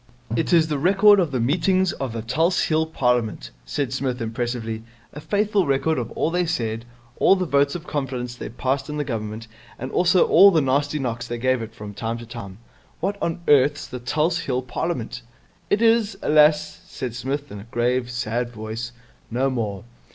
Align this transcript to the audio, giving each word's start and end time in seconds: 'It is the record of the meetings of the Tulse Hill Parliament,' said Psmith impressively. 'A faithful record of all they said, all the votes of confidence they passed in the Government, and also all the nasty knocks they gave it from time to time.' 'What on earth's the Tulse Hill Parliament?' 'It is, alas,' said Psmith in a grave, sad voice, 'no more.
'It 0.35 0.51
is 0.51 0.67
the 0.67 0.79
record 0.79 1.19
of 1.19 1.29
the 1.29 1.39
meetings 1.39 1.93
of 1.93 2.11
the 2.11 2.23
Tulse 2.23 2.63
Hill 2.63 2.87
Parliament,' 2.87 3.51
said 3.65 3.93
Psmith 3.93 4.19
impressively. 4.19 4.81
'A 5.13 5.21
faithful 5.21 5.67
record 5.67 5.99
of 5.99 6.09
all 6.13 6.31
they 6.31 6.47
said, 6.47 6.85
all 7.17 7.35
the 7.35 7.45
votes 7.45 7.75
of 7.75 7.85
confidence 7.85 8.33
they 8.33 8.49
passed 8.49 8.89
in 8.89 8.97
the 8.97 9.03
Government, 9.03 9.47
and 9.77 9.91
also 9.91 10.25
all 10.25 10.49
the 10.49 10.59
nasty 10.59 10.97
knocks 10.97 11.27
they 11.27 11.37
gave 11.37 11.61
it 11.61 11.75
from 11.75 11.93
time 11.93 12.17
to 12.17 12.25
time.' 12.25 12.57
'What 12.99 13.15
on 13.21 13.41
earth's 13.47 13.85
the 13.85 13.99
Tulse 13.99 14.39
Hill 14.39 14.63
Parliament?' 14.63 15.21
'It 15.69 15.83
is, 15.83 16.17
alas,' 16.23 16.81
said 16.87 17.13
Psmith 17.13 17.51
in 17.51 17.59
a 17.59 17.65
grave, 17.65 18.09
sad 18.09 18.49
voice, 18.49 18.93
'no 19.29 19.51
more. 19.51 19.83